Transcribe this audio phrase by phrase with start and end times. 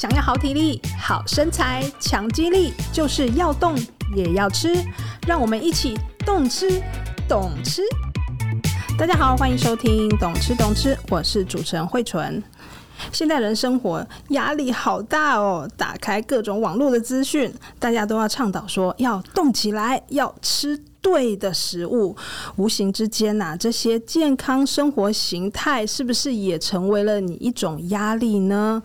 [0.00, 3.76] 想要好体力、好身材、强肌力，就是要动
[4.16, 4.74] 也要吃。
[5.26, 6.82] 让我们一起动吃、
[7.28, 7.82] 懂吃。
[8.98, 12.42] 大家好，欢迎收听《懂吃懂吃》，我是主持人慧纯。
[13.12, 20.82] 现代人生活压力好大哦，打开各种网络的资讯，大家都要倡导说要动起来，要吃。
[21.00, 22.14] 对的食物，
[22.56, 28.82] 无形之间呐、这些健康生活形态是不是也成为了你一种压力呢？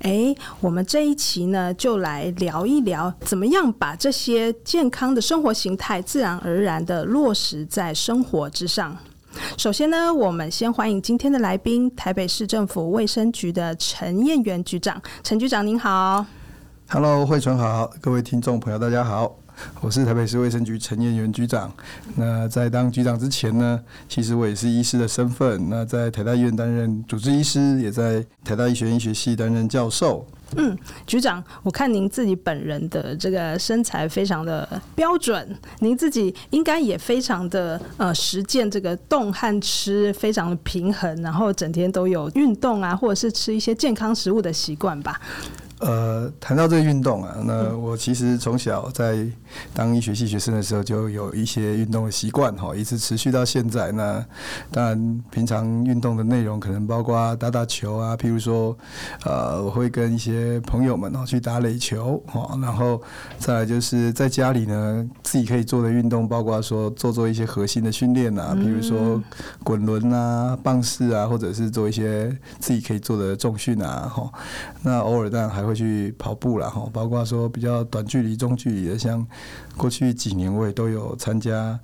[0.00, 8.96] 诶，我们这一期呢，就来聊一聊，怎么样把这些健康的生活形态自然而然的落实在生活之上。
[9.58, 15.02] 首先呢，我们先欢迎今天的来宾，台北市政府卫生局的陈彦元局长。
[15.22, 16.24] 陈局长您好
[16.88, 19.36] ，Hello，慧纯好，各位听众朋友大家好。
[19.80, 21.72] 我是台北市卫生局陈彦元局长。
[22.14, 25.68] 那在当局长之前呢，其实我也是医师的身份。
[25.68, 30.26] 那在台大医院担任主治医师，也在台大医学医学系担任教授。
[30.56, 45.20] 嗯，局长，我看您自己本人的这个身材非常的标准，您自己应该也非常的呃实践这个动和吃非常的平衡，然后整天都有运动啊，或者是吃一些健康食物的习惯吧。
[45.78, 49.26] 呃，谈到这个运动啊，那我其实从小在
[49.74, 53.92] 当医学系学生的时候就有一些运动的习惯哈，一直持续到现在。
[53.92, 54.24] 那
[54.70, 58.76] 当然，平常运动的内容可能包括打打球啊，譬如说，
[59.24, 63.00] 呃，我会跟一些朋友们哦去打垒球哈，然后
[63.38, 69.22] 再来就是在家里呢，自己可以做的运动，包括说做做一些核心的训练啊，譬如说
[69.62, 74.32] 滚轮啊、棒式啊，或者是做一些自己可以做的重训啊哈。
[74.82, 79.26] 那偶尔当然还会去跑步了哈，包括说比较短距离、中距离的，像
[79.76, 81.78] 过去几年我也都有参加，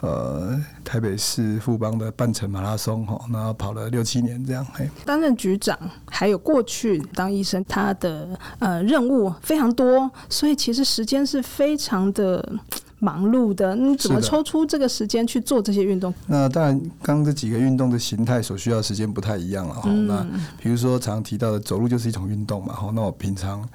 [0.00, 4.66] 呃，台北市富邦的半程马拉松哈，然后跑了六七年这样。
[4.74, 12.58] 嘿，担任局长，还有过去当医生，他的呃任务非常多，所以其实时间是非常的。
[13.00, 16.12] 忙碌的，你怎么抽出这个时间去做这些运动？
[16.26, 19.82] 那当然，刚这几个运动的形态所需要的时间不太一样了哈。
[19.86, 20.26] 嗯、那
[20.60, 22.90] 比如说常提到的走路就是一种运动嘛哈。
[22.94, 23.66] 那我平常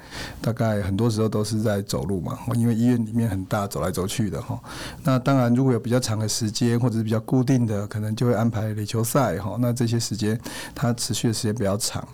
[0.42, 4.60] 大概很多时候都是在走路嘛，因为医院里面很大，走来走去的哈。
[5.04, 9.56] 那当然，如果有比较长的时间或者是比较固定的，可能就会安排垒球赛哈。
[9.60, 10.40] 那这些时间
[10.76, 12.06] 它持续的时间比较长。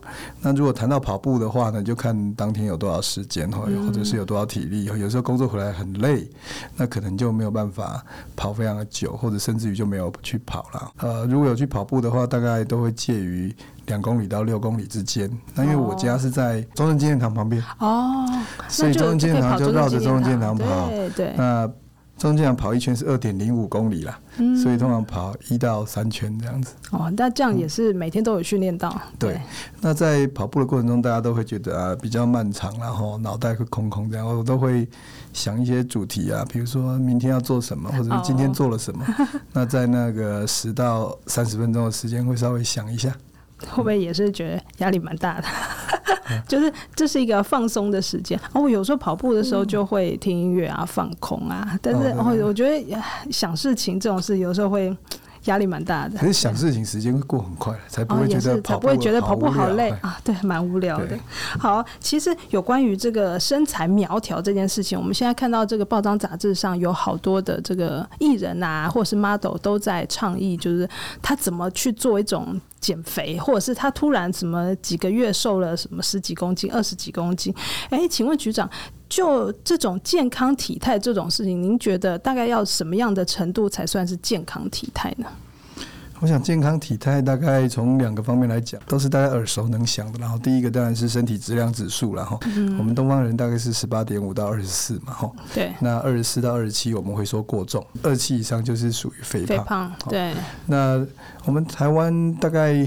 [0.42, 4.86] 那如果谈到跑步的话呢，就看当天有多少时间哈，或者是有多少体力。
[4.86, 6.28] 有时候工作回来很累，
[6.76, 8.04] 那可可能就没有办法
[8.36, 10.92] 跑非常的久，或者甚至于就没有去跑了。
[10.98, 13.56] 呃，如果有去跑步的话，大概都会介于
[13.86, 15.30] 两公里到六公里之间。
[15.56, 18.26] 那因为我家是在中正纪念堂旁边哦，
[18.68, 20.90] 所以中正纪念堂就绕着中正纪念堂跑。
[20.90, 21.34] 对对。
[21.38, 21.70] 那
[22.18, 26.74] 中间跑一圈是二点零五公里啦，嗯、所以通常跑一到三圈这样子。
[26.92, 28.90] 哦，那这样也是每天都有训练到。
[28.90, 29.42] 嗯、对，对，
[29.80, 34.86] 那在跑步的过程中，大家都会觉得啊比较漫长，然后脑袋会空空这样，我都会
[35.40, 39.06] 想一些主题啊，比如说明天要做什么，或者是今天做了什么。
[39.08, 43.10] 哦、 那在那个十到三十分钟的时间，会稍微想一下。
[43.70, 45.48] 会不会也是觉得压力蛮大的？
[46.46, 48.38] 就是这是一个放松的时间。
[48.52, 51.80] 哦，我有时候跑步的时候就会听音乐啊，放空啊。
[51.82, 52.98] 但是哦，我觉得
[53.32, 54.96] 想事情这种事，有时候会
[55.50, 56.18] 压力蛮大的。
[56.18, 60.18] 可是想事情时间会过很快，才不会觉得才不会觉得跑步好累啊。
[60.24, 61.18] 对，蛮无聊的。
[61.60, 70.88] 好，其实有关于这个身材苗条这件事情，我们现在看到这个报章杂志上有好多的这个艺人啊，或者是 model 都在倡议，就是
[71.22, 72.60] 他怎么去做一种。
[72.80, 77.54] 减肥，或者是他突然什么几个月瘦了什么十几公斤、二十几公斤？
[77.90, 78.70] 哎，请问局长，
[79.10, 85.26] 就这种健康体态这种事情，您觉得大概要什么样的程度才算是健康体态呢？
[86.22, 90.20] 我想健康体态大概从两个方面来讲，都是大家耳熟能详的。
[90.20, 92.38] 然后第一个当然是身体质量指数，然后
[92.78, 95.32] 我们东方人大概是十八点五到二十四嘛，哈。
[95.54, 95.74] 对。
[95.80, 99.58] 那二十四到二十七我们会说过重，二十七以上就是属于肥胖。
[99.58, 99.94] 肥胖。
[100.10, 100.34] 对。
[100.66, 101.04] 那
[101.46, 102.86] 我们台湾大概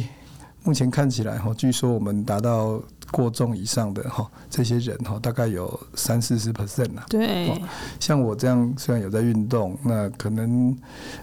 [0.62, 2.80] 目前看起来，哈，据说我们达到。
[3.12, 7.02] 过重以上的哈，这些人哈，大概有三四十 percent 呢。
[7.08, 7.62] 对，
[8.00, 10.76] 像我这样虽然有在运动，那可能，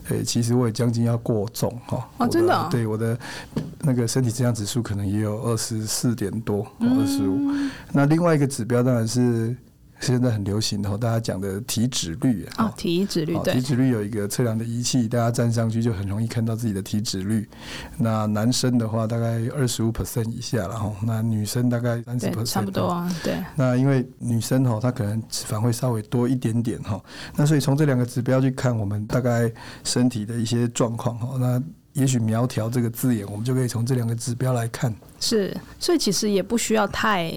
[0.07, 2.09] 诶，其实我也将近要过重哈。
[2.19, 2.68] 哦，真的。
[2.71, 3.19] 对，我的
[3.81, 7.51] 那个身体质量指数可能也有二十四点多，二十五。
[7.92, 9.53] 那另外一个指标当然是。
[10.00, 12.66] 现在很流行的，大家讲的体脂率啊。
[12.66, 13.54] 哦，体脂率，对。
[13.54, 17.48] 体脂率有一个测量的仪器，大家站上去就很容易看到自己的体脂率。
[17.98, 22.46] 那男生的话，大概二十五 percent 以下，然后那女生大概三十 percent。
[22.46, 23.38] 差不多啊，对。
[23.56, 27.02] 那因为女生哈，她可能脂肪会稍微多一点点哈。
[27.36, 29.52] 那所以从这两个指标去看，我们大概
[29.84, 31.38] 身体的一些状况哈。
[31.38, 31.62] 那
[31.94, 34.95] 也许苗条这个字眼，我们就可以从这两个指标来看。
[35.19, 37.31] 是，所以其实也不需要太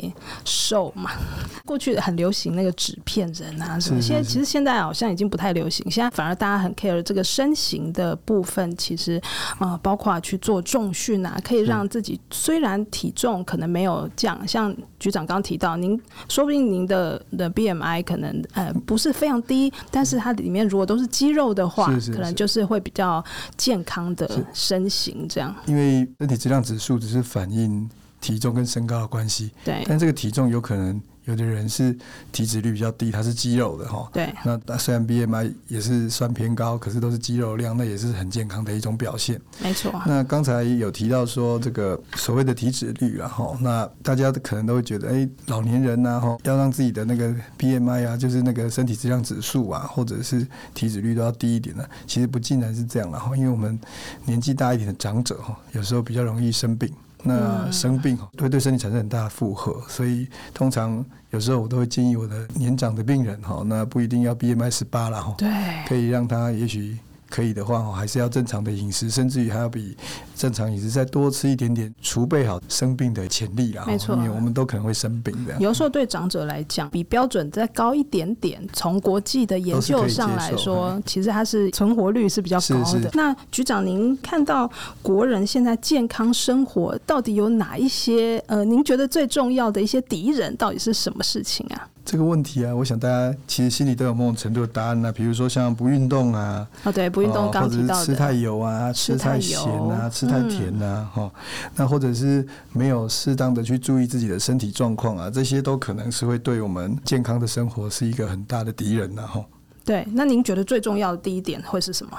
[0.45, 1.11] 瘦嘛。
[1.65, 5.89] 过去很流行那个纸片人啊什么，现在其实现在好像已经不太流行。
[5.91, 9.21] 现在反而大家很 care 这个身形的部分，其实
[9.59, 15.99] 啊、呃，包括去做重训啊，可以让自己虽然体重可能没有降，像局长刚刚提到，您
[16.29, 23.25] 说不定您的的 BMI 可能呃不是非常低，但是它里面如果都是肌肉的话，可能就是会比较
[23.57, 25.55] 健康的身形这样。
[25.67, 27.72] 因为身体质量指数只是反映
[28.21, 31.01] 体重跟身高的关系，对，但这个体重有可能。
[31.25, 31.97] 有的人是
[32.33, 34.11] 体脂率比较低，他是肌肉的哈。
[34.13, 34.35] 对。
[34.67, 39.41] 那虽然 BMI 也是算偏高，可是都是肌肉量，那也是很健康的一种表现。
[39.63, 39.93] 没错。
[40.05, 51.85] 那刚才有提到说这个所谓的体脂率啊，哈，那大家可能都会觉得，哎、欸，老年人呐，哈，要让自己的那个 BMI 啊，就是那个身体质量指数啊，或者是体脂率都要低一点呢。
[52.05, 53.79] 其实不尽然是这样了哈，因为我们
[54.25, 56.93] 年纪大一点的长者哈，有时候比较容易生病。
[57.23, 65.49] 那生病会对身体产生很大的负荷，所以通常有时候我都会建议我的年长的病人哈，那不一定要 BMI 十八了哈，对，
[65.87, 66.99] 可以让他也许。
[67.33, 69.97] 可以的话，还是要正常的饮食，甚至于还要比
[70.37, 73.85] 正常饮食再多吃一点点，储备好生病的潜力啦。
[73.87, 75.57] 没错，因为我们都可能会生病的。
[75.59, 78.63] 有时候对长者来讲，比标准再高一点点。
[78.75, 82.85] 从国际的研究上来说，其实它是存活率是比较高的。
[82.85, 83.11] 是是。
[83.15, 84.71] 那局长，您看到
[85.01, 88.43] 国人现在健康生活到底有哪一些？
[88.49, 91.89] 呃，您觉得最重要的一些敌人到底是什么事情啊？
[92.05, 95.13] 这个问题啊，我想大家其实心里都有某种程度的答案啊。
[95.13, 99.59] 比如说像不运动啊，哦对，不运动刚提到的，或者是吃太油啊，吃太咸
[99.89, 109.45] 啊，吃太甜啊，哈、嗯，那或者是没有适当的去注意自己的身体状况啊，这些都可能是会对我们健康的生活是一个很大的敌人呐，哈。
[109.85, 112.19] 对，那您觉得最重要的第一点会是什么？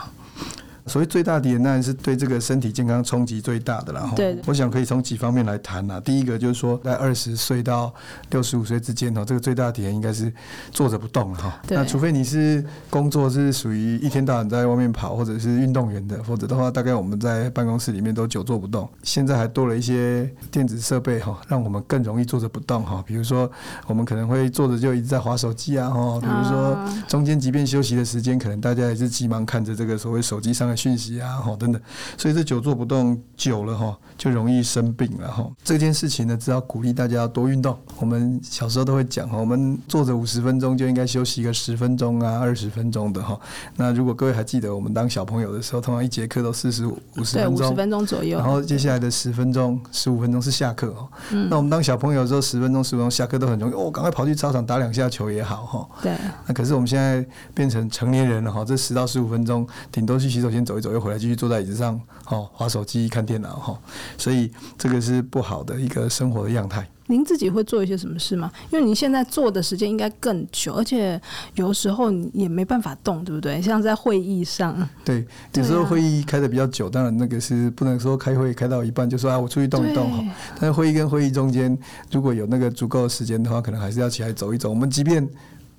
[0.85, 4.11] 所谓最大敌人，当然是对这个身体健康冲击最大的了。
[4.15, 5.99] 对，我想可以从几方面来谈呐。
[6.01, 7.93] 第一个就是说，在二十岁到
[8.31, 10.31] 六十五岁之间哦，这个最大敌人应该是
[10.71, 11.61] 坐着不动哈。
[11.69, 18.89] 那除非你是工作是属于一天到晚在外面跑，或者是运动员的，否则的话，大概我们在办公室里面都久坐不动。
[19.03, 23.01] 现在还多了一些电子设备哈，让我们更容易坐着不动哈。
[23.07, 23.49] 比如说，
[23.87, 26.19] 我们可能会坐着就一直在划手机啊哈。
[26.19, 26.77] 比如说，
[27.07, 31.81] 中间即便休息的时间，可能大家也是急忙看着这个所谓手机上讯息啊，哈等等，
[32.17, 35.45] 所以这久坐不动久了哈，就容易生病了哈。
[35.65, 37.77] 这件事情呢，只要鼓励大家要多运动。
[37.99, 43.37] 我们小时候都会讲哈，我们坐着五十分钟就应该休息个十分钟啊，二十分钟的哈。
[43.75, 48.37] 那如果各位还记得，我们当小朋友的时候，通常一节课都四十五五十分钟，五十分钟左右。
[48.37, 51.09] 然后接下来的十分钟、十五分钟是下课哦。
[51.49, 55.89] 那我们当小朋友的时候，十分钟、十五分钟下课都很容易哦，赶快跑去操场打两下球也好哈。
[56.01, 56.15] 对。
[56.47, 61.99] 那可是我们现在变成成年人了哈，这十到十五分钟，顶多去洗手间走一走，又回来继续坐在椅子上，
[62.29, 63.77] 哦，滑手机、看电脑，哈，
[64.17, 66.87] 所以这个是不好的一个生活的样态。
[67.07, 68.49] 您自己会做一些什么事吗？
[68.71, 71.21] 因为您现在做的时间应该更久，而且
[71.55, 73.61] 有时候你也没办法动，对不对？
[73.61, 80.23] 像在会议上，对，有时候会议开的比较久，当然那个是不能说开会开到一半就说啊，我出去动一动哈。
[80.59, 81.77] 但是会议跟会议中间，
[82.09, 84.69] 如果有那个足够的时间的话，可能还是要起来走一走。
[84.69, 85.27] 我们即便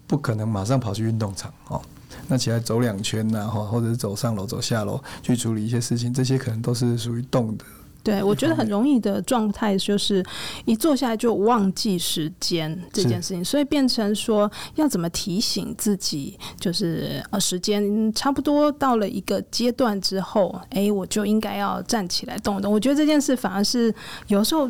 [0.07, 1.81] 不可能马上跑去运动场哦。
[2.29, 7.65] 那起来走两圈呐，哈，或者是走上楼、走下楼去处理一些事情，这些可能都是属于动的。
[8.05, 10.23] 对，我觉得很容易的状态就是
[10.67, 22.71] 一坐下来就忘记时间这件事情，所以变成说要怎么提醒自己，就是呃时间差不多到了一个阶段之后，哎，我就应该要站起来动一动。
[22.71, 23.93] 我觉得这件事反而是
[24.27, 24.69] 有时候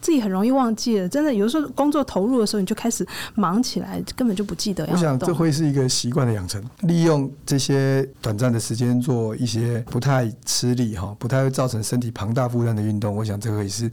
[0.00, 4.88] 自己很容易忘记了，真的有时候工作投入的时候，你就开始忙起来，根本就不记得。
[4.90, 12.61] 我想这会是一个习惯的养成，利用这些短暂的时间做一些不太吃力哈，不太会造成身体庞大负。
[12.62, 13.90] 这样的运动，我想这个也是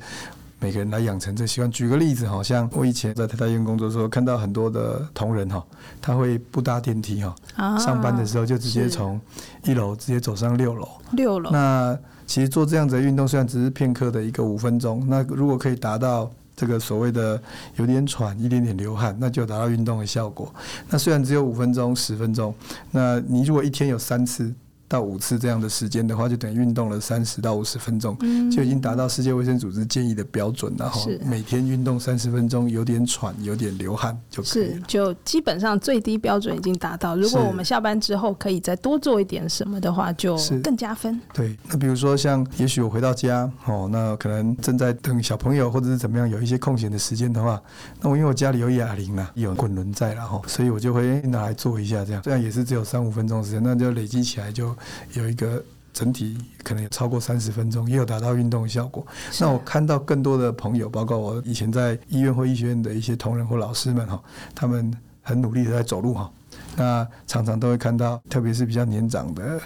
[0.60, 1.70] 每个人来养成这习惯。
[1.72, 5.66] 举个例子，好像我以前在台大医院工作的时候，看到很多的同仁哈，
[6.02, 7.36] 他会不搭电梯哈，
[7.78, 9.20] 上班的时候就直接从
[9.64, 10.88] 一楼直接走上六楼。
[11.14, 11.50] 六楼。
[11.52, 11.98] 那
[12.28, 17.42] 其实做这样子的运动，虽然只是片刻的一个五分钟，那如果可以达到这个所谓的
[17.78, 20.54] 有点喘、一点点流汗，那就达到运动的效果。
[20.90, 22.54] 那虽然只有五分钟、十分钟，
[22.92, 24.54] 那你如果一天有三次。
[24.90, 30.78] 到五次这样的时间的话，就等于运动了三十到五十分钟，嗯，就已经达到世界卫生组织建议的标准了。
[30.80, 34.74] 然后每天运动三十分钟，有点喘，有点流汗就可以了。
[34.74, 37.16] 是，就基本上最低标准已经达到。
[37.16, 41.22] 如果我们下班之后可以再多做一点什么的话，就更加分。
[41.34, 47.62] 对，那比如说像，也许我回到家哦，那可能正在等小朋友或者是怎么样，有一些空闲的时间的话，
[48.02, 52.22] 那我因为我家里有哑铃了，有滚轮在了哈，所以我就会拿来做一下这样。
[52.24, 54.76] 这样也是只有三五分钟的时间，那就累积起来就。
[55.14, 59.06] 有一个整体可能也超过三十分钟，也有达到运动的效果。
[59.40, 64.22] 那我看到更多的朋友，包括我以前在医院或医学院的一些同仁或老师们哈，
[64.56, 66.32] 他们很努力的在走路哈。
[66.76, 69.60] 那常常都会看到，特别是比较年长的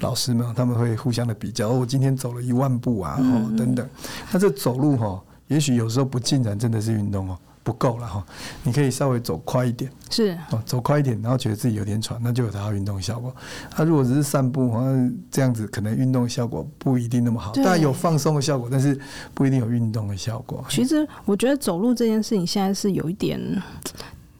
[0.00, 3.88] 老师们，他们会互相的比较，哦我今天走了一万步啊，哦等等。
[4.32, 7.38] 那这走路哈，也许有时候不尽然真的是运动哦。
[7.66, 8.24] 不够了哈，
[8.62, 13.34] 你可以稍微走快一点，是哦，走快一点，然后觉得自己有点喘，那就有达到运动效果。
[13.68, 18.96] 他如果只是散步，好像这样子，可能运动效果不一定那么好，当然有放松的效果，但是
[19.34, 20.64] 不一定有运动的效果。
[20.68, 23.60] 其实我觉得走路这件事情现在是有一点。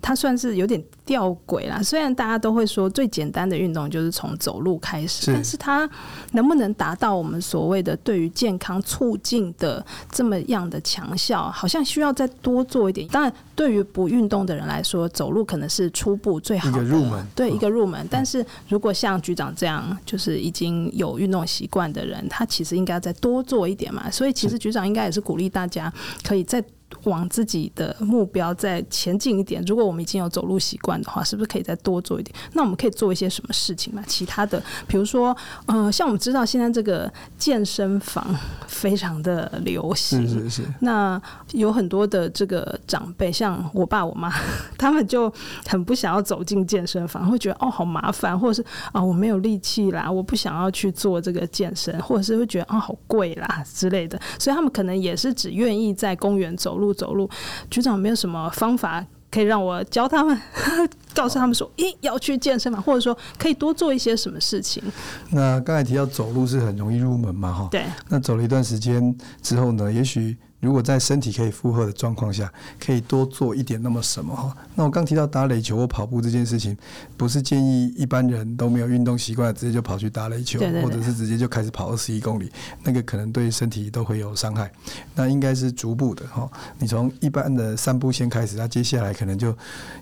[0.06, 5.90] 它算是有点吊诡啦，虽然大家都会说最简单的运动就是从走路开始，是，但是它
[6.30, 13.08] 能不能达到我们所谓的对于健康促进的这么样的强效，好像需要再多做一点。
[13.08, 18.06] 当然，对于不运动的人来说，走路可能是初步最好的入门，对一个入门。
[18.08, 24.08] 但是如果像局长这样，就是已经有运动习惯的人，他其实应该再多做一点嘛。
[24.08, 26.62] 所以，其实局长应该也是鼓励大家可以再。
[27.04, 29.62] 往自己的目标再前进一点。
[29.66, 32.34] 如果我们已经有走路习惯的话，是不是可以再多做一点？
[32.52, 34.02] 那我们可以做一些什么事情嘛？
[34.06, 38.24] 其他的，比如说，呃，像我们知道现在这个健身房
[38.66, 40.62] 非常的流行，是是是。
[40.80, 41.20] 那
[41.52, 44.32] 有很多的这个长辈，像我爸我妈，
[44.78, 45.32] 他们就
[45.66, 48.62] 很不想要走进健身房，会觉得哦好麻烦，或者是
[48.92, 57.28] 啊、哦、我没有力气啦，我不想要去做这个健身，或者是会觉得啊、哦、好贵啦之类的，所以他们可能也是只愿意在公园走路走路，
[57.71, 60.38] 局长有没有什么方法可以让我教他们，
[61.14, 64.83] 告诉他们说，咦，要去健身房，或者说可以多做一些什么事情？
[65.30, 67.85] 那刚才提到走路是很容易入门嘛，哈，对。
[68.09, 70.37] 那走了一段时间之后呢，也许。
[70.60, 74.56] 如果在身体可以负荷的状况下，可以多做一点那么什么哈？
[74.75, 76.76] 那我刚提到打垒球或跑步这件事情，
[77.16, 82.50] 不是建议一般人都没有运动习惯，直接就跑去打垒球，对对对，或者是直接就开始跑二十一公里，
[82.82, 84.70] 那个可能对身体都会有伤害。
[85.14, 89.56] 那应该是逐步的哈，你从一般的散步先开始，那接下来可能就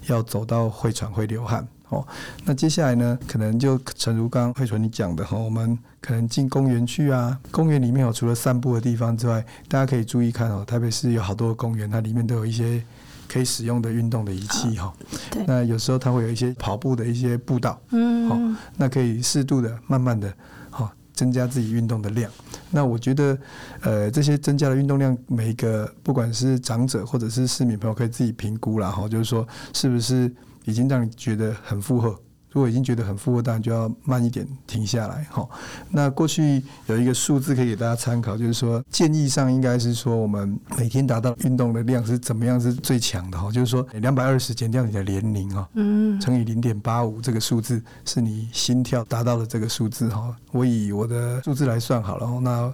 [0.06, 1.66] 要走到会喘会流汗。
[1.94, 2.06] 哦，
[2.44, 7.38] 那接下来呢，可能就诚如刚慧纯你讲的哈，我们可能进公园去啊。
[7.50, 12.82] 公园里面有除了散步的地方之外，大家可以注意看哦，特别是有好多公园，它里面都有一些
[13.28, 14.92] 可以使用的运动的仪器哈。
[15.30, 15.44] 对。
[15.46, 20.32] 那有时候它会有一些跑步的一些步道，嗯，好，那可以适度的、慢慢的，
[20.70, 22.30] 好，增加自己运动的量。
[22.70, 23.38] 那我觉得，
[23.82, 30.32] 呃，这些增加的运动量，每一个不管是长者或者是市民朋友，可以自己评估了哈，就是说是不是。
[30.64, 32.08] 已经让你觉得很负荷，
[32.50, 35.24] 如果已经觉得很负荷，当然就要慢一点停下来。
[35.30, 35.48] 哈，
[35.90, 43.38] 那过去有一个数字可以给大家参考，就是说建议上应该是说，我们每天达到运动的量是怎么样是最强的？
[43.38, 50.08] 哈，就是说两百二十减掉你的年龄啊，嗯，乘以零点八五，这个数字是你心跳达到的这个数字。
[50.08, 52.72] 哈，我以我的数字来算好了，那。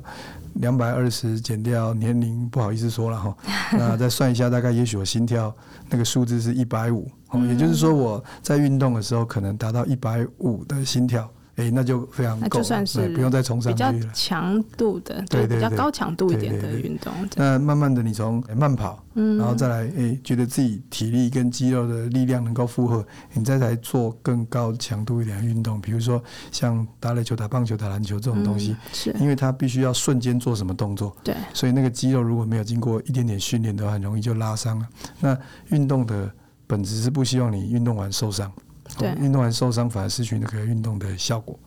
[0.55, 3.37] 两百二十减掉年龄，不好意思说了哈，
[3.73, 5.55] 那再算一下，大概也许我心跳
[5.89, 7.09] 那个数字是一百五，
[7.49, 11.29] 也就是说我在运动的时候可能达到一百五的心跳。
[11.57, 13.93] 哎、欸，那就非常够，就算是不用再冲上去了。
[13.93, 17.13] 比较强度的，对，对，对，比较高强度一点的运动。
[17.37, 34.89] 那慢慢的，你从慢跑，嗯，然后再来，哎、欸，觉得自己体力跟肌肉的力量能够负荷，你再来做更高强度一点的运动，比如说像打垒球、打棒球、打篮球这种东西，嗯、是，因为它必须要瞬间做什么动作，对，所以那个肌肉如果没有经过一点点训练的话，很容易就拉伤了。
[35.21, 35.37] 那
[35.69, 36.33] 运动的
[36.71, 38.51] 本质是不希望你运动完受伤。
[38.97, 41.59] 对，运动完受伤反而失去那个运动的效果，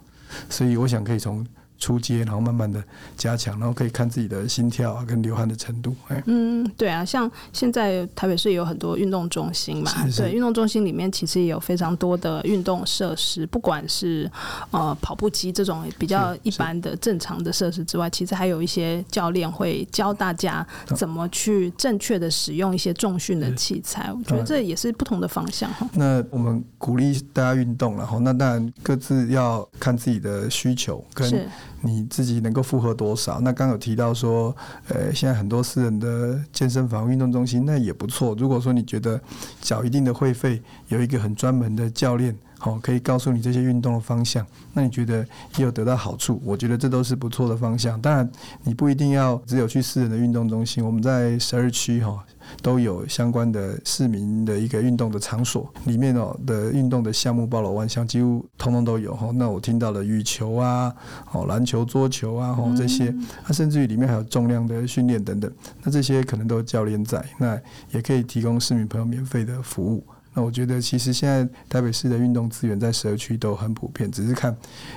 [0.50, 1.46] 所以我想可以从。
[1.84, 2.82] 出街，然后慢慢的
[3.18, 5.94] 加强，然后可以看自己的心跳啊，跟流汗的程度。
[6.28, 14.32] 嗯，对啊，像现在台北市有很多运动中心嘛，是是对，运动中心里面其实也有非常多的运动设施，不管是
[14.72, 24.10] 呃跑步机这种比较一般的正常的设施之外，其实还有一些教练会教大家怎么去正确的使用一些重训的器材。
[24.14, 25.86] 我觉得这也是不同的方向哈。
[25.94, 31.46] 那我们鼓励大家运动，然后那当然各自要看自己的需求跟。
[31.86, 33.42] 你自己能够负荷多少？
[33.42, 34.56] 那刚有提到说，
[34.88, 38.34] 呃，现在很多私人的健身房、运动中心那也不错。
[38.40, 39.20] 如果说你觉得
[39.62, 46.42] 缴一定的会费，有一个很专门的教练，好，可以告诉你这些运动的方向，那你觉得也有得到好处？
[46.46, 48.00] 我觉得这都是不错的方向。
[48.02, 48.32] 当然，
[48.64, 50.84] 你不一定要只有去私人的运动中心。
[50.86, 52.24] 我们在十二区哈。
[52.62, 59.32] 都有相关的市民的一个运动的场所，里面哦的运动的项目包罗万象，几乎通通都有哈。
[59.34, 60.94] 那我听到了羽球啊，
[61.32, 63.14] 哦篮球、桌球啊，哦这些，
[63.48, 65.52] 那甚至于里面还有重量的训练等等。
[65.84, 67.60] 那这些可能都有教练在，那
[67.92, 70.04] 也可以提供市民朋友免费的服务。
[70.34, 74.56] 那我觉得其实现在台北市的运动资源在社区都很普遍，只是看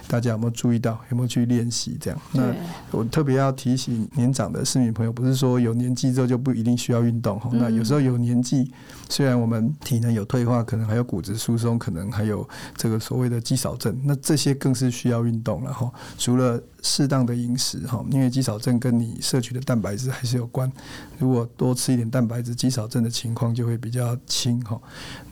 [0.09, 2.21] 大家有没有注意到，有没有去练习这样。
[2.33, 2.55] 那
[2.90, 7.50] 我特别要提醒年长的市民朋友，不是说有年纪之后就不一定需要运动哈。
[7.52, 8.71] 那有时候有年纪，
[9.09, 15.90] 虽然我们体能有退化，可能还有骨质疏松，可能还有这个所谓的肌少症，那这些更是需要运动了哈。
[16.19, 20.71] 除了适当的饮食哈，因为肌少症跟你摄取的蛋白质还是有关。
[21.19, 24.81] 如果多吃一点蛋白质，肌少症的情况就会比较轻哈。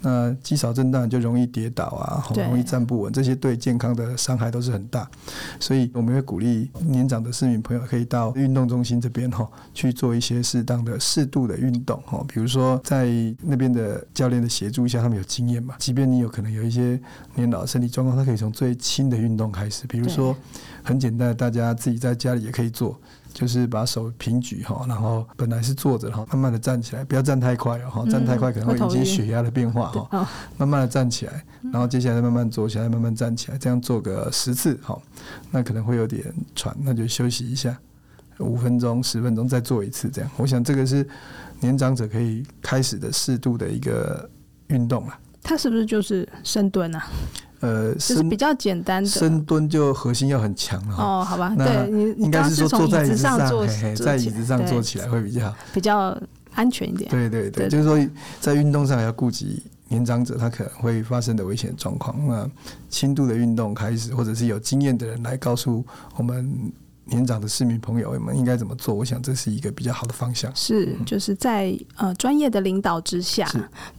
[0.05, 5.09] 那肌少症当然就容易跌倒啊，容易站不稳，这些对健康的伤害都是很大。
[5.59, 12.23] 所以我们会鼓励年长的市民朋友可以到运动中心这边哈，去做一些适当的、适度的运动哈。
[12.29, 13.09] 比如说在
[13.41, 15.75] 那边的教练的协助下，他们有经验嘛。
[15.79, 17.01] 即便你有可能有一些
[17.35, 20.37] 年老的身体状况，他可以从最轻的运动开始，比如说
[20.83, 23.01] 很简单的，大家自己在家里也可以做。
[23.35, 30.29] 就是把手平举哈，然后本来是坐着哈，慢慢的站起来，不要站太快哦，站太快可能会引起血压的变化哈。
[30.57, 34.97] 慢慢的站起来，然后接下来再慢慢坐起来，慢慢站起来，这样做个十次哈，
[35.51, 37.77] 那可能会有点喘，那就休息一下，
[38.39, 40.31] 五分钟、十分钟再做一次这样。
[40.37, 41.05] 我想这个是
[41.59, 44.31] 年长者可以开始的适度的一个
[44.69, 45.19] 运动了。
[45.43, 47.05] 它是不是就是深蹲啊？
[47.61, 51.25] 呃，是比较简单的深蹲，就核心要很强了哦。
[51.25, 56.17] 好吧，对，你应该是说坐在椅子上坐，在椅子上坐起来会比较比较
[56.55, 57.11] 安全一点。
[57.11, 57.99] 对对对，就是说
[58.41, 62.15] 在运动上要顾及年长者他可能会发生的危险状况。
[62.27, 62.49] 那
[62.91, 65.85] 轻度的运动开始，或者是有经验的人来告诉
[66.17, 66.73] 我们。
[67.07, 68.95] 年长的市民朋友们应该怎么做？
[68.95, 70.55] 我想这是一个比较好的方向。
[70.55, 73.49] 是，就是在呃专业的领导之下，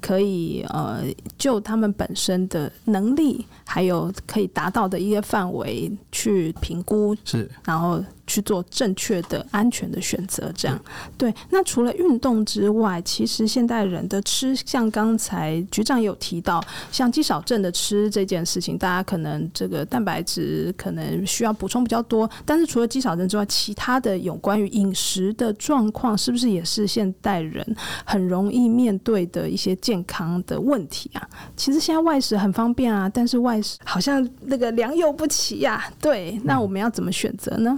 [0.02, 1.04] 可以呃
[1.38, 7.16] 就他们本身的能力，还有可以达到的一些范围去评估。
[7.24, 8.04] 是，然后。
[8.28, 10.76] 去做正确的、安全的选择，这样
[11.16, 11.32] 对。
[11.52, 16.60] 那除了运动之外，其实现代人的吃，像刚才局长有提到，
[16.92, 22.28] 像肌少症的吃这件事情，大家可能这个蛋白质可能需要补充比较多。
[22.44, 27.64] 但是除了肌少症之外，其他的有关于饮食的状况，是不是也是现代人
[28.04, 31.30] 很容易面对的一些健康的问题啊？
[31.56, 35.84] 其实现在外食很方便啊，但是外食好像那个良莠不齐呀。
[36.02, 37.78] 对，那我们要怎么选择呢？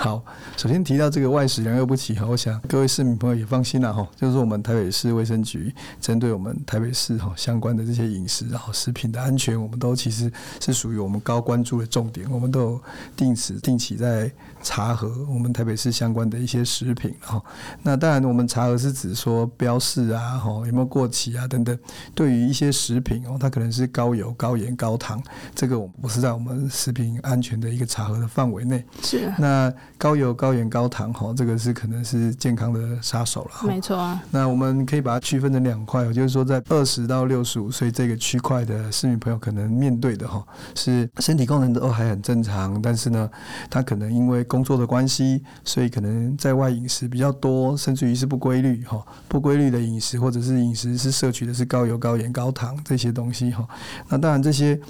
[0.00, 0.24] 好，
[0.56, 12.80] 首先提到这个外食良莠不齐哈，我想各位市民朋友也放心了哈，就是我们台北市卫生局针对我们台北市哈相关的这些饮食然后食品的安全，我们都其实是属于我们高关注的重点，我们都有
[13.14, 14.32] 定时定期在
[14.62, 17.38] 查核我们台北市相关的一些食品哈。
[17.82, 21.78] 那当然我们查核是指说标示啊哈有没有过期啊等等，
[22.14, 25.22] 对于一些食品哦，它可能是高油、高盐、高糖，
[25.54, 28.82] 这个我们不是在我们食品安全的一个查核的范围内。
[29.02, 29.70] 是那。
[29.98, 33.66] 高油、高盐、高糖，哈，这个是可能是健康的杀手了。
[33.66, 33.96] 没错。
[33.96, 43.28] 啊那我们可以把它区分成两块，就是说，在二十到六十五岁这个区块的市民朋友，可能面对的哈，是身体功能都还很正常，但是呢，
[43.68, 53.66] 他可能因为工作的关系，所以可能在外饮食比较多，甚至于是不规律哈，不规律的饮食，或者是饮食是摄取的是高油、高盐、高糖这些东西哈。
[54.08, 54.80] 那当然这些。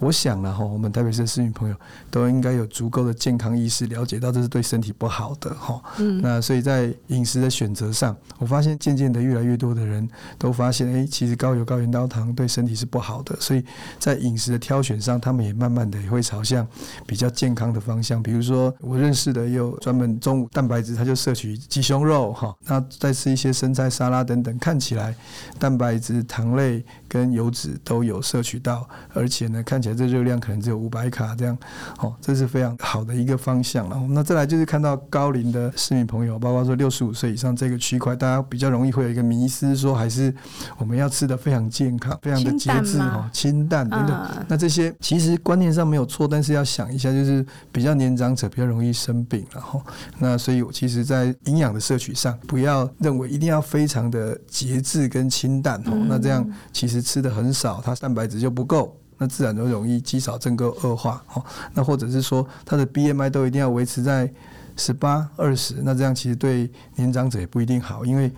[0.00, 1.74] 我想了哈，我们台北市的市民朋友
[2.10, 5.82] 都应该有足够的健康意识，了解到这是对身体不好的哈。
[5.98, 6.22] 嗯。
[6.22, 10.08] 那所以在饮食的选择上，我发现渐渐的越来越多的人
[10.38, 13.36] 都发现，哎，其实高油、高盐、高糖对身体是不好的。
[13.40, 13.64] 所以
[13.98, 16.64] 在饮食的挑选上，他们也慢慢的也会朝向
[17.04, 18.22] 比较健康的方向。
[18.22, 25.12] 比如说，我认识的也有专门中午蛋白质，他就摄取鸡胸肉哈，那再吃一些生菜沙拉等等，看起来
[25.58, 29.87] 蛋白质、糖类跟油脂都有摄取到，而且呢，看起来。
[29.94, 31.56] 这热量可能只有五百卡这样，
[31.98, 33.96] 哦，这是非常好的一个方向了。
[34.10, 40.32] 那再来就是看到高龄的市民朋友，包括说六十五岁以上这个区块，大家比较容易会有一个迷失，说还是
[40.76, 44.44] 我们要吃的非常健康、非常的节制哈，清淡等等。
[44.48, 49.82] 那这些其实观念上没有错，但是要想一下，就是比较年长者比较容易生病，然后
[50.18, 58.96] 那所以我其实在营养的摄取上，不要认为一定要非常的节制跟清淡哦，那这样其实吃的很少，它蛋白质就不够。
[59.18, 61.44] 那自然都容易肌少症个恶化哦。
[61.74, 64.32] 那或者是说，他的 BMI 都一定要维持在
[64.76, 68.30] 十八、二十，那这样其实对年长者也不一定好，因为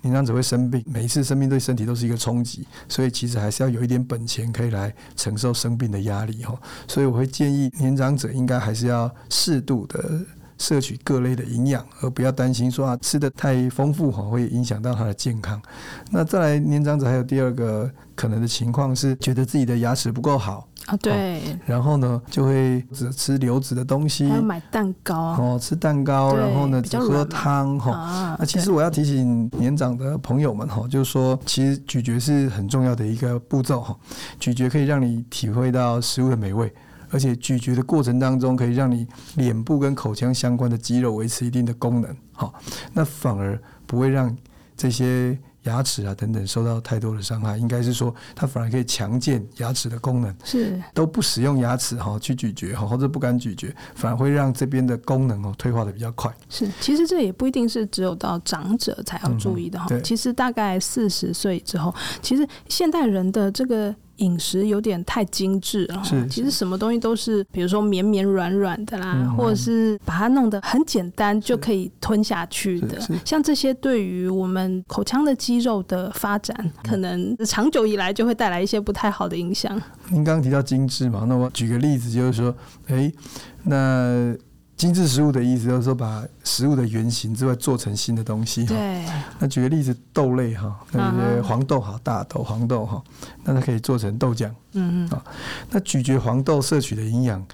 [0.00, 6.56] 年长者会生病，每一次生病对身体都是一个冲击，所以其实还是要有一点本钱可以来承受生病的压力哦。
[6.86, 10.20] 所以我会建议年长者应该还是要适度的。
[10.58, 15.60] 摄取各类的营养，而不要担心说啊吃的太丰富哈，会影响到他的健康。
[16.10, 21.40] 那再来，年长者还有第二个可能的情况是，觉得自己的牙齿不够好啊，对。
[21.64, 27.92] 然后呢，就会只吃流质的东西，还要买蛋糕哦，吃蛋糕，然后呢，只喝汤哈。
[27.92, 33.96] 啊，那其实我要提醒年长的朋友们哈，就是说，其实咀嚼是很重要的一个步骤哈，
[34.40, 36.72] 咀嚼可以让你体会到食物的美味。
[37.10, 42.54] 而且咀嚼的过程当中，可以让你脸部跟口腔相关的肌肉维持一定的功能，好，
[42.92, 44.36] 那反而不会让
[44.76, 47.56] 这些牙齿啊等等受到太多的伤害。
[47.56, 50.34] 应该是说，它反而可以强健牙齿的功能。
[50.44, 56.32] 是都不使用牙齿哈去咀嚼哈，或者不敢咀嚼，反而会让这边的功能哦退化的比较快。
[56.48, 59.86] 是，其实这也不一定是只有到长者才要注意的哈。
[59.90, 63.94] 嗯、其实大概四十岁之后，其实现代人的这个。
[64.18, 79.80] 饮食有点太精致了，其实什么东西都是，比如说绵绵软软的啦，嗯、或者是把它弄得很简单就可以吞下去的，像这些对于我们口腔的肌肉的发展，嗯、可能长久以来就会带来一些不太好的影响。
[80.10, 82.54] 您刚刚提到精致嘛，那我举个例子，就是说，
[82.88, 83.12] 哎，
[83.64, 84.36] 那。
[84.78, 88.64] 精致食物的意思就是说，把食物的原型之外做成新的东西。
[88.64, 89.04] 对。
[89.40, 93.02] 那举个例子，豆类哈，那些黄豆好，大豆、黄豆哈，
[93.42, 94.48] 那它可以做成豆浆。
[94.72, 95.08] 嗯嗯。
[95.10, 95.24] 啊
[95.70, 97.44] 那咀嚼黄豆摄取的营养。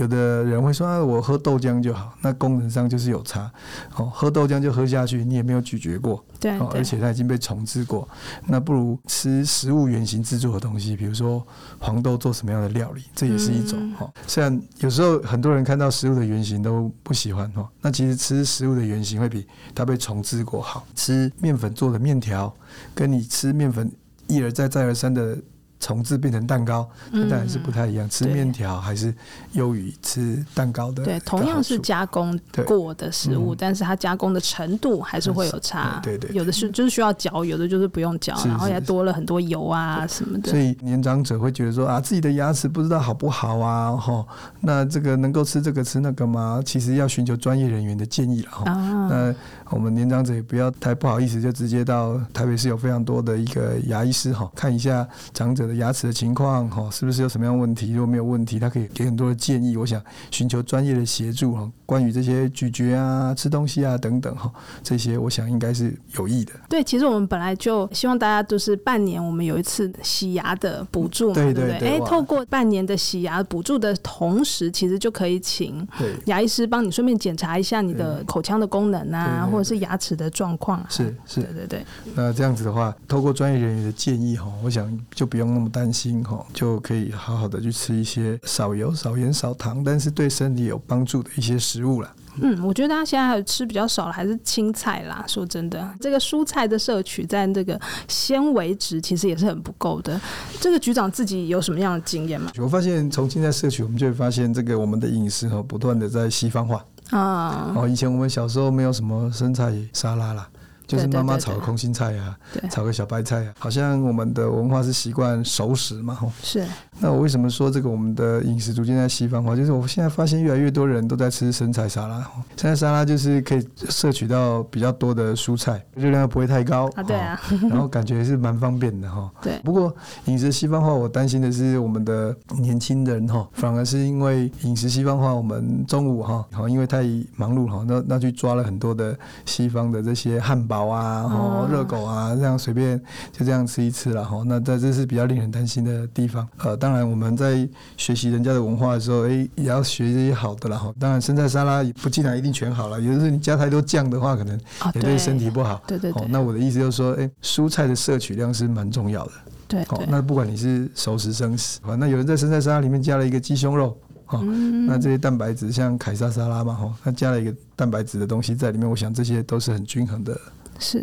[0.00, 3.50] 有的人会说啊，我喝豆浆就好，那功能上就是有差。
[3.96, 8.08] 哦，喝豆浆就喝下去，你也没有咀嚼过，对，对，而且它已经被重置过，
[8.46, 11.46] 那不如吃食物原型制作的东西，比如说
[11.78, 14.10] 黄豆做什么样的料理，这也是一种哈。
[14.16, 20.86] 嗯、虽然有时候很多人看到食物的原型都不喜欢哈，那其实吃食物的原型会比它被重置过好。
[20.94, 22.50] 吃面粉做的面条，
[22.94, 23.92] 跟你吃面粉
[24.28, 25.36] 一而再再而三的。
[25.80, 28.06] 重置变成蛋糕，那当然是不太一样。
[28.06, 29.12] 嗯、吃面条还是
[29.52, 31.02] 优于吃蛋糕的。
[31.02, 35.98] 对，同样是加工过的食物，嗯、但是它加工的程度还是会有差。
[36.02, 40.50] 对对，对，有的是就是需要嚼，有的就是不用嚼，然后也多了很多油啊什么的。
[40.50, 44.22] 所以年长者会觉得说啊，自己的牙齿不知道好不好啊，哈，
[44.60, 46.60] 那这个能够吃这个吃那个吗？
[46.62, 48.70] 其实要寻求专业人员的建议了哈。
[48.70, 49.34] 啊、那
[49.70, 55.69] 我们年长者也不要太不好意思，就直接到台北市有非常多的一个牙医师哈，看一下长者。
[55.74, 57.92] 牙齿的情况哈，是不是有什么样问题？
[57.92, 59.76] 如果没有问题，他可以给很多的建议。
[59.76, 64.50] 我想寻求专业的协助哈，关于这些咀嚼啊、吃东西啊等等哈，
[64.82, 66.52] 这些我想应该是有益的。
[66.68, 71.88] 对，其实我们本来就希望大家都是半年我们有一次洗牙的补助嘛，对对对。
[71.88, 75.86] 哎，透过半年的洗牙补助的同时，其实就可以请
[76.26, 80.78] 牙医师帮你顺便检查一下你的口腔的功能啊，或者是牙齿的状况。
[80.80, 81.84] 啊是是，对对对。
[82.14, 92.10] 那这样子的话，透过专业人员的建议哈，我想就不用那么担心哈，就可以好好的去吃一些少油、少盐、少糖，但是对身体有帮助的一些食物了。
[92.40, 95.22] 嗯，我觉得大家现在还吃比较少了，还是青菜啦。
[95.28, 100.18] 说真的，这个蔬菜的摄取在这个纤维值其实也是很不够的。
[100.60, 102.50] 这个局长自己有什么样的经验吗？
[102.56, 107.74] 我发现从青菜摄取，我们就会发现这个我们的饮食哈，不断的在西方化啊。
[107.76, 110.48] 哦，以前我们小时候没有什么生菜沙拉啦。
[110.90, 112.36] 就是妈妈炒个空心菜呀，
[112.68, 116.32] 炒个小白菜呀，好像我们的文化是习惯熟食嘛，吼。
[116.42, 116.66] 是。
[116.98, 119.54] 那我为什么说这个我们的饮食逐渐在西方化？
[119.54, 122.18] 就是我现在发现越来越多人都在吃生菜沙拉。
[122.56, 127.02] 生菜沙拉就是可以摄取到比较多的蔬菜，热量不会太高啊。
[127.04, 127.40] 对啊。
[127.70, 129.30] 然后感觉是蛮方便的哈。
[129.40, 129.60] 对。
[129.62, 137.04] 不过饮食西方化，我担心的是我们的年轻人哈，反而是因为饮食西方化，我们中午哈，好因为太
[137.36, 140.79] 忙碌哈，那那去抓了很多的西方的这些汉堡。
[140.86, 143.00] 啊，哦，热狗啊，这样随便
[143.32, 144.42] 就这样吃一吃了哈。
[144.46, 146.46] 那这这是比较令人担心的地方。
[146.58, 150.92] 呃，当然我们在学习人家的文化的时候，哎，也要学这些好的了哈。
[150.98, 154.58] 当然生菜沙拉也不尽然一定全好了，有的时候你加太多酱的话，可能
[154.94, 155.82] 也对身体不好。
[155.86, 156.26] 对对对。
[156.28, 159.32] 那我的意思就是说，哎，蔬菜的摄取量是蛮重要的。
[159.68, 159.82] 对。
[159.90, 163.96] 哦，那不管你是熟食生食，那有人在生菜沙拉里面加了一个鸡胸肉。
[164.32, 164.40] 哦，
[164.86, 170.40] 那这些蛋白质像凯撒沙拉嘛，哈，它加了一个蛋白质的东西在里面，我想这些都是很均衡的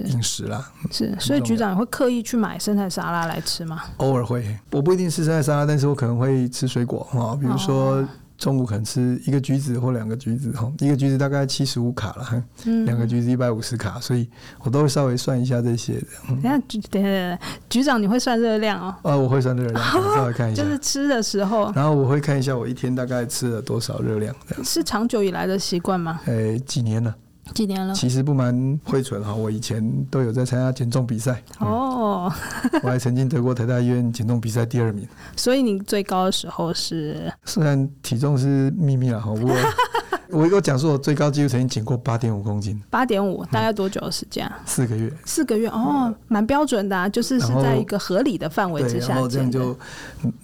[0.05, 0.71] 饮食啦。
[0.91, 3.81] 是，所以局长会刻意去买生菜沙拉来吃吗？
[3.97, 8.05] 偶尔会，我不一定吃生菜沙拉，但是我可能会吃水果哈，比如说。
[8.37, 16.05] 中午可能吃一个橘子或两个橘子哈，一个橘子大概七十五卡了，嗯，两个橘子一百五十卡，所以我都会稍微算一下这些的。
[16.27, 16.61] 等下，
[16.91, 18.95] 等下，局长你会算热量哦？
[19.01, 19.83] 啊，我会算热量，
[20.15, 20.61] 稍微看一下。
[20.61, 24.63] 就是吃的时候，然后我会看一下我一天大概吃了多少热量，这样。
[24.63, 26.19] 是长久以来的习惯吗？
[26.25, 27.15] 诶，几年了。
[27.53, 27.93] 几年了？
[27.93, 32.31] 其实不瞒惠纯哈，我以前都有在参加减重比赛哦，
[32.83, 35.07] 我还曾经得过台大医院减重比赛第二名。
[35.35, 37.31] 所以你最高的时候是？
[37.45, 39.55] 虽然体重是秘密了哈，不过
[40.29, 42.81] 我我讲说，我最高纪录曾经减过八点五公斤。
[42.89, 44.59] 八点五，大概多久的时间啊？
[44.65, 45.11] 四个月。
[45.25, 49.13] 四个月哦，蛮标准的啊，就是是在一个合理的范围之下。
[49.13, 49.77] 然后这样就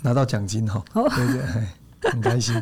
[0.01, 0.81] 拿到奖金哈。
[0.93, 1.43] 哦，对对。
[2.11, 2.53] 很开心，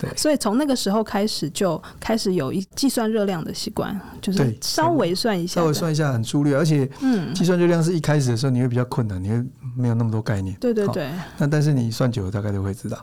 [0.00, 9.44] 对，所以从那个时候开始就开始有一计算热量的习惯，就是稍微算一下，稍微算一下很粗略，而且嗯，计算热量是一开始的时候你会比较困难，你会
[9.76, 11.08] 没有那么多概念，对对对。
[11.36, 12.98] 那但是你算久了大概都会知道。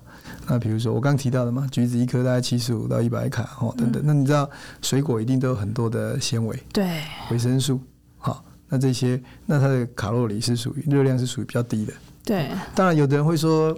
[0.48, 4.50] 那比如说我刚提到的嘛，橘子一颗大概七十五到一百卡哦等等，那你知道
[4.82, 7.80] 水果一定都有很多的纤维，对，维生素，
[8.18, 12.48] 好，那这些那它的卡路里是属于热量是属于比较低的，对。
[12.74, 13.78] 当然有的人会说。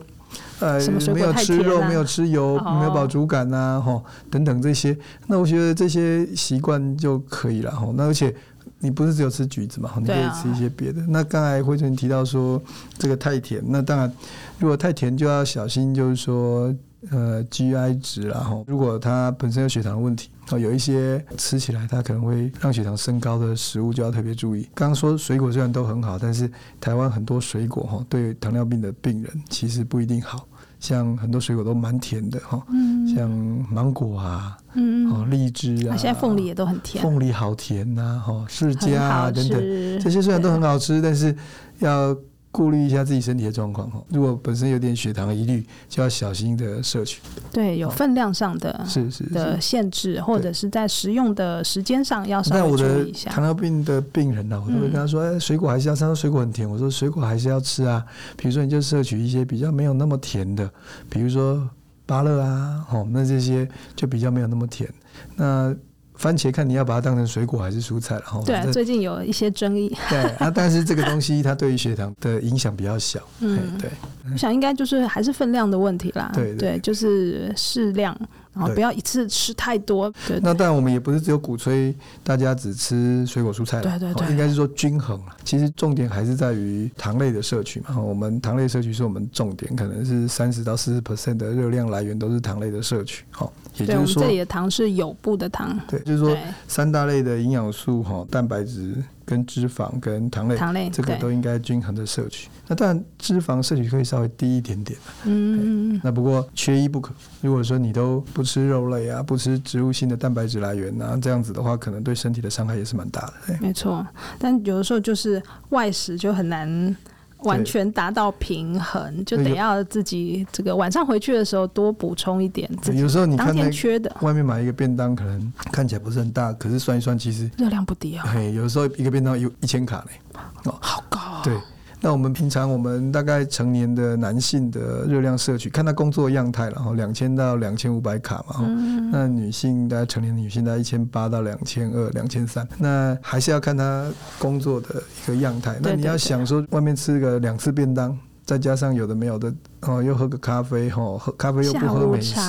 [0.59, 0.79] 呃，
[1.13, 7.93] 没有吃肉，没有吃油，没有饱足感呐，吼，等等这些，那我觉得这些习惯就可以了，吼。
[7.93, 8.33] 那而且
[8.79, 11.01] 你不是只有吃橘子嘛，你可以吃一些别的。
[11.07, 12.61] 那刚才慧春提到说
[12.97, 14.11] 这个太甜，那当然
[14.59, 16.73] 如果太甜就要小心，就是说
[17.11, 24.63] 呃 GI 值，然后如果它本身有血糖问题，哦，有一些吃起来它可能会让血糖升高的食物就要特别注意。
[24.73, 30.47] 刚刚说水果虽然都很好，但是台湾很多水果哈对糖尿病的病人其实不一定好。
[30.79, 33.27] 像很多水果都蛮甜的哈，嗯、像
[33.67, 39.59] 芒果啊，嗯，哦，荔枝啊，现在凤梨也都很甜，凤梨好甜呐，哈，释迦啊等等，
[39.99, 41.35] 这些虽然都很好吃，但是
[41.79, 42.15] 要。
[42.51, 47.21] 顾虑一下自己身体的状况哈，如果本身有点血糖疑虑，就要小心的摄取。
[47.51, 53.29] 对，有分量上的是是的限制，或者是在食用的时间上要稍微注意一下。
[53.29, 58.03] 糖尿病的病人呢，我都会跟他说：“哎，水果还是要吃，他说水果很甜。”我说：“水果还是要吃啊。”
[58.35, 60.67] 比如说，你就摄取一些比较没有那么甜的，
[61.09, 61.69] 比如说
[62.07, 64.89] 芭乐啊，哦，那这些就比较没有那么甜。
[65.35, 65.75] 那
[66.17, 68.41] 番茄看你要把它当成水果还是蔬菜了哈。
[68.45, 69.95] 对啊，最近有一些争议。
[70.09, 73.19] 对啊，但是这个东西它对于血糖的影响比较小。
[73.39, 73.89] 嗯，对。
[74.31, 76.31] 我想应该就是还是分量的问题啦。
[76.33, 78.13] 对对，就是适量，
[78.53, 80.13] 然后不要一次吃太多。
[80.27, 80.37] 对。
[80.41, 83.79] 那当然，我们也不是只有鼓吹大家只吃水果蔬菜。
[83.81, 84.27] 对对对。
[84.29, 85.21] 应该是说均衡。
[85.45, 87.97] 其实重点还是在于糖类的摄取嘛。
[87.99, 93.23] 我们糖类摄取是我们重点，可能是三十到四十 percent 的热量来源都是糖类的摄取。
[93.31, 93.53] 好。
[93.77, 95.79] 也就是说，这里的糖是有布的糖。
[95.87, 96.35] 对，就是说
[96.67, 102.49] 三大类的营养素哈，蛋白质跟脂肪跟糖类，糖类这个都应该均衡的摄取。
[102.67, 104.99] 那当然，脂肪摄取可以稍微低一点点。
[105.23, 107.13] 嗯，那不过缺一不可。
[107.41, 113.57] 如果说你都不吃肉类啊，不吃植物性的蛋白质来源啊，这样子的话，可能对身体的伤害也是蛮大的。
[113.61, 114.05] 没错，
[114.37, 116.95] 但有的时候就是外食就很难。
[117.43, 122.69] 完全达到平衡，就得要自己这个晚上回去的时候多补充一点。
[122.93, 128.25] 有时候你看当天缺的，外面买一个便当，可能看起来不是很大，可是算一算，其实热量不低啊。
[128.33, 131.41] 嘿，有时候一个便当有一千卡嘞，哦，好高啊。
[131.43, 131.53] 对。
[131.99, 138.57] 那我们平常我们大概成年的男性的热量摄取，看他工作样态，然后两千到两千五百卡嘛。
[138.59, 139.09] 嗯。
[139.11, 142.67] 那女性大概成年的女性大概一千八到两千二、两千三。
[142.77, 144.05] 那还是要看他
[144.37, 145.75] 工作的一个样态。
[145.81, 152.39] 那你要想说，外面吃个两次便当，再加上有的没有的，哦，又喝个咖啡，吼，喝咖啡又不喝美式，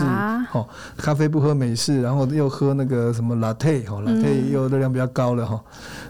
[0.53, 5.59] 哦，咖啡不喝美式，然后又喝那个什么 latte，吼，latte 又热量比较高了，哈，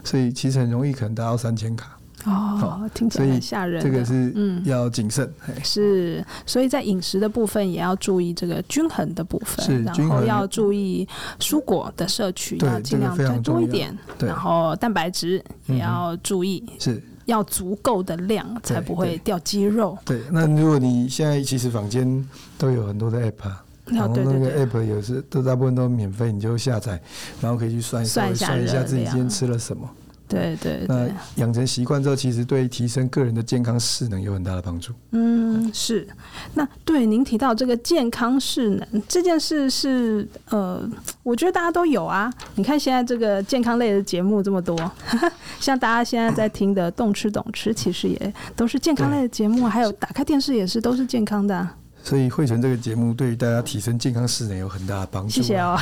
[0.03, 1.98] 所以其实很容易可能达到三千卡。
[2.25, 3.81] 哦，听起来很吓人。
[3.81, 5.31] 这个是嗯，要谨慎。
[5.63, 11.07] 是，所以在饮食的部分也要注意这个均衡的部分，然后要注意
[11.39, 13.97] 蔬果的摄取，要尽量再多一点。
[14.19, 19.97] 然后蛋白质也要注意，是要足够的量，才不会掉肌肉。
[20.03, 22.27] 对，那如果你现在其实房间
[22.57, 23.51] 都有很多的 app，
[23.85, 27.01] 然后那个 app 有时都大部分都免费，你就下载，
[27.39, 29.89] 然后可以去算算算一下自己今天吃了什么。
[30.29, 34.93] 对对对，那养成习惯之后，其实对提升个人的健康势能有很大的帮助。
[35.11, 36.07] 嗯，是。
[36.53, 40.87] 那对您提到这个健康势能这件事是呃，
[41.23, 42.31] 我觉得大家都有啊。
[42.55, 44.77] 你看现在这个健康类的节目这么多，
[45.59, 51.75] 像大家现在在听的“动吃懂吃”，其实也都是健康类的节目，还有打开电视也是都是健康的啊。
[52.03, 55.29] 所以惠晨这个节目对于大家提升健康势能有很大的帮助。
[55.29, 55.77] 谢谢哦。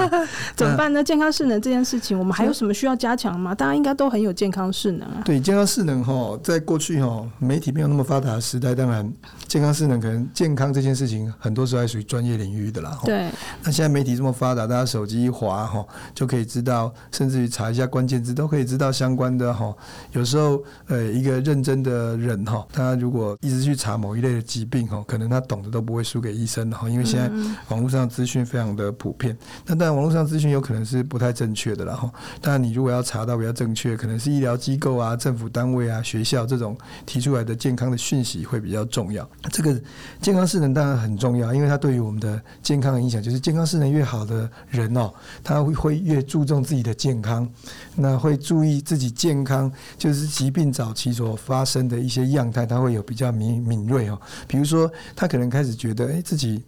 [0.56, 1.02] 怎么办呢？
[1.02, 3.54] 健康势能这件事情，我们还有什么需要加强吗？
[3.54, 5.22] 大家应该都很有健康势能啊。
[5.24, 9.12] 对，健康势能哈，在过去哈媒体没有那么发达的时代，当然
[9.48, 12.96] 健康势能可能健康这件事情很多时候还属于专业领域的啦。
[13.04, 13.28] 对。
[13.64, 19.74] 那现在媒体这么发达，大家手机一滑哈就可以知道，甚至于查一下关键字都可以知道相关的哈。
[20.12, 25.56] 有时候呃，一个认真的人哈，他如果一直去查某一类的疾病哈，可能他懂。
[25.56, 27.30] 懂的都不会输给医生的哈，因为现在
[27.68, 29.34] 网络上资讯非常的普遍。
[29.64, 32.12] 那当然，网络上资讯有可能是不太正确的啦哈。
[32.42, 39.26] 当然，你如果要查到比较正确，可能是医疗机构啊、政府单位啊、学校这种提出来的健康的讯息会比较重要。
[39.50, 39.80] 这个
[40.20, 47.48] 健康识能当然很重要，因为它对于我们的健康影响，就是健康识能越好的人哦，他会会越注重自己的健康，
[47.94, 54.20] 那会注意自己健康，就是疾病早期所发生的一些样态，他会有比较敏敏锐哦。
[54.46, 56.62] 比如说，他可能开始觉得，哎，自己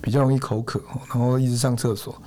[0.00, 2.20] 比较容易口渴，然后一直上厕所，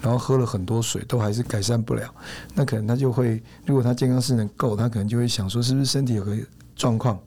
[0.00, 2.12] 然后喝了很多水，都还是改善不了。
[2.54, 6.36] 那可能他就会，如果他健康识能够，他可能就会想说，是不是身体有个
[6.74, 7.18] 状况？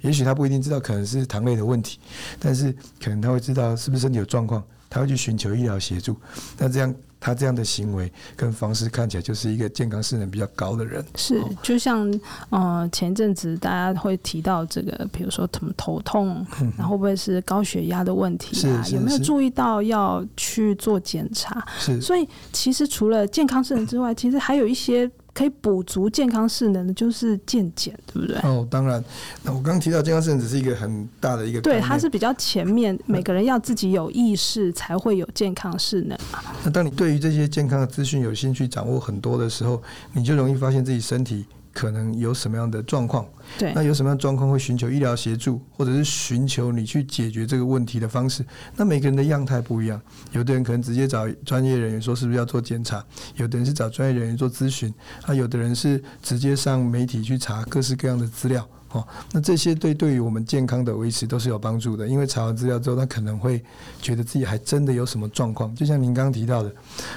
[0.00, 1.98] 也许他不一定知道，可能是糖类的问题，
[2.38, 6.16] 但是可能他会知道是不是身体有状况，他会去寻求医疗协助。
[6.58, 6.94] 那这样。
[7.20, 11.04] 他这样的行为跟方式看起来就是一个健康识能比较高的人。
[11.16, 12.08] 是，就像
[12.50, 18.84] 呃前阵子大家会提到这个，比如说什么头痛，然后会不会是高血压的问题啊？
[18.92, 21.66] 有没有注意到要去做检查？
[21.76, 22.00] 是。
[22.00, 25.10] 所以其实除了健康识能之外，其实还有一些。
[25.38, 28.36] 可以补足健康势能的，就是健检，对不对？
[28.42, 29.02] 哦，当然。
[29.44, 36.40] 那我刚刚提到健康势能只是一个很大的一个，对，它是比较前面，每个人要自己有意识才会有健康势能嘛。
[36.64, 39.80] 那当你对于这些健康的资讯有兴趣、掌握很多的时候，
[40.12, 41.46] 你就容易发现自己身体。
[41.78, 43.24] 可能有什么样的状况？
[43.56, 48.44] 对，那有什么样状况会寻求医疗协助，或者是寻求你去解决这个问题的方式？
[48.74, 53.04] 那每个人的样态不一样，有的人可能直接找专业人员说是不是要做检查，
[53.36, 58.68] 有的人是找专业人员做咨询，啊，有的人是直接上媒体去查各式各样的资料。
[58.90, 63.62] 哦，那这些对对于我们健康的维持都是有帮助的，因为查完资料之后，他可能会
[64.02, 65.72] 觉得自己还真的有什么状况。
[65.76, 66.74] 就像您刚刚提到的，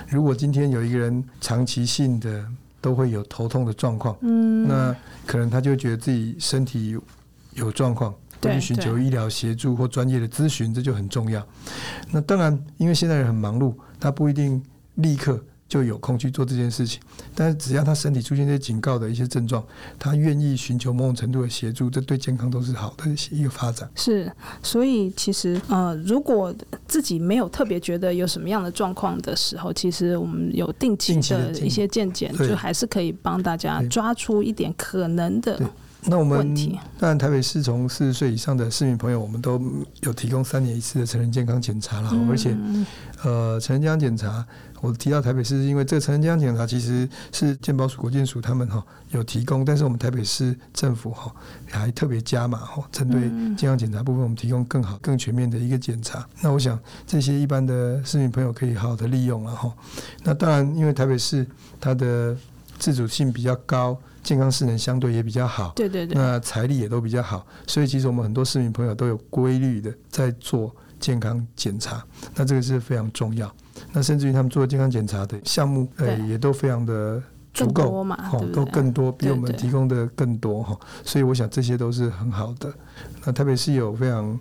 [0.08, 2.46] 如果今天有一个人长期性的。
[2.82, 7.00] 都会有头痛的状况，嗯，那可能他就觉得自己身体
[7.54, 11.46] 有状况，会去寻求医疗协助或专业的咨询，这就很重要。
[12.10, 14.62] 那当然，因为现在人很忙碌，他不一定
[14.96, 15.42] 立刻。
[15.72, 17.00] 就有空去做这件事情，
[17.34, 19.64] 但是只要他身体出现这些警告的一些症状，
[19.98, 23.90] 他愿意寻求某种程度的协助，这对健康都是好的一个发展。
[23.96, 24.30] 是，
[24.62, 26.54] 所以其实呃，如果
[26.90, 35.58] 自己没有特别觉得有什么样的状况的时候，其实我们有定期的一些健检，就还是可以帮大家抓出一点可能的。
[36.04, 36.54] 那我们
[37.00, 39.62] 当然台北市从四十岁以上的市民朋友，我们都
[40.02, 42.58] 有提供三年一次的成人健康检查了，嗯，而且
[43.24, 44.46] 呃，成人健康检查。
[44.82, 51.34] 我提到台北市，是因为这个成人健康检查其实是健保署、国健署他们哈有提供，但是我们台北市政府哈
[51.70, 53.22] 还特别加码哈，针对
[53.56, 56.28] 健康检查部分，我们提供更好、更全面的一个检查。
[56.42, 59.72] 那我想这些一般的市民朋友可以好好的利用了哈。
[60.24, 61.46] 那当然，因为台北市
[61.80, 62.36] 它的
[62.80, 72.04] 自主性比较高，健康势能相对也比较好，对对对，那财力也都比较好，所以其实我们很多市民朋友都有规律的在做健康检查，
[72.36, 73.52] 那这个是非常重要。
[73.94, 77.22] 那甚至于他们做健康检查的项目，呃，也都非常的
[77.54, 80.78] 足够嘛，哦，都更多，比我们提供的更多哈。
[81.04, 82.74] 所以我想这些都是很好的。
[83.26, 84.40] 那特别是有非常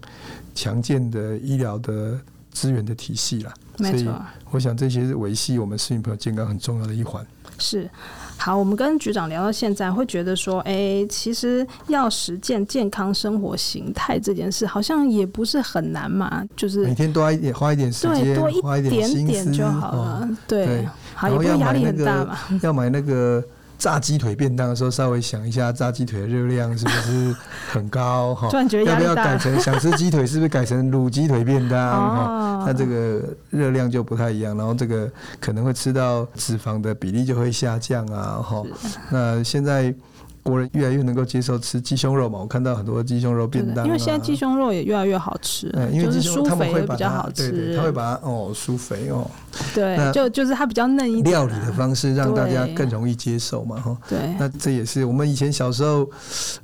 [0.54, 2.18] 强健的医疗的
[2.52, 4.08] 资源的体系啦，所以
[4.50, 7.26] 我想这些是维系我们市民朋友健康很重要的一环。
[7.60, 7.88] 是。
[8.36, 20.26] 好，我们跟局长聊到现在，会觉得说，哎、欸，其实要实践健康生活形态这件事，好像也不是很难嘛，就是每天多一点，花一点时间，多一点点就好了。
[20.26, 22.38] 哦、对，对，好，也不会压力很大嘛。
[22.64, 23.44] 要买那个。
[23.80, 27.34] 炸鸡腿便当的时候，稍微想一下炸鸡腿的热量是不是
[27.70, 28.34] 很高？
[28.34, 28.48] 哈，
[28.86, 31.80] 要不要改成想吃鸡腿，是不是改成卤鸡腿便当？
[31.80, 38.38] 哈，那这个热量就不太一样，然后这个可能会吃到脂肪的比例就会下降啊。
[38.42, 38.62] 哈，
[39.10, 39.92] 那现在。
[40.42, 42.38] 国人越来越能够接受吃鸡胸肉嘛？
[42.38, 49.30] 我看到很多鸡胸肉便当、啊，因为现在鸡胸肉也越来越好吃，嗯、因为鸡胸肉他们会比较好吃，对对他会把它哦舒肥哦，
[49.74, 56.08] 对，就就是它比较嫩一点、啊，料理的方式让大家更容易接受嘛，哈，对，那这也是我们以前小时候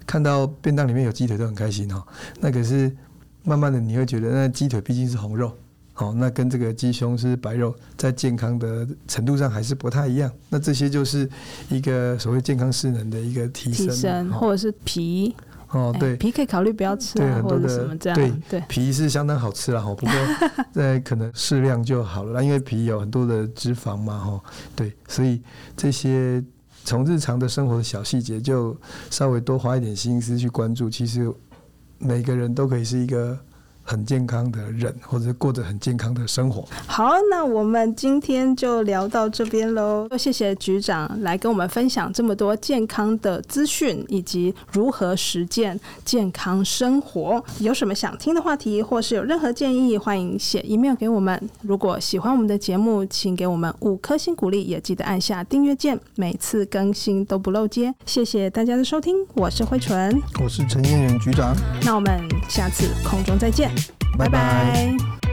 [0.07, 2.05] 看到便当里面有鸡腿都很开心哈，
[2.41, 2.91] 那可是
[3.45, 5.53] 慢慢的你会觉得那鸡腿毕竟是红肉。
[5.99, 10.31] 好，那跟这个鸡胸是白肉，在健康的程度上还是不太一样。
[10.51, 11.27] 那这些就是
[11.71, 15.35] 一个所谓健康势能的一个提升，提升或者是皮
[15.71, 20.15] 哦，对，皮可以考虑不要吃，对，很多的什么这样，对对，皮是相当好吃了哈，不过
[20.71, 24.41] 在可能适量就好了，因为皮有很多的脂肪嘛哈，
[24.77, 25.41] 对，所以
[25.75, 26.45] 这些
[26.85, 28.77] 从日常的生活的小细节就
[29.11, 31.33] 稍微多花一点心思去关注，其实
[31.97, 33.39] 每个人都可以是一个。
[33.87, 36.67] 很健康的人，或者过着很健康的生活。
[36.87, 40.09] 好，那我们今天就聊到这边喽。
[40.19, 47.43] 谢谢局长来跟我们分享这么多健康的资讯，以及如何实践健康生活。
[47.61, 51.41] 有什么想听的话题，或是有任何建议，欢迎写 email 给我们。
[51.63, 57.95] 如果喜欢我们的节目，请给我们五颗星鼓励，也记得按下订阅键，每次更新都不漏接。
[58.05, 61.55] 谢谢大家的收听，我是慧纯，我是陈彦仁局长。
[61.85, 63.71] 那我们下次空中再见，
[64.19, 65.26] 拜拜。